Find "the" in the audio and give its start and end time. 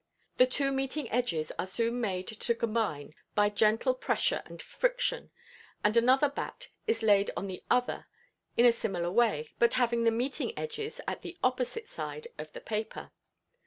0.37-0.47, 7.45-7.63, 10.03-10.09, 11.21-11.37, 12.53-12.61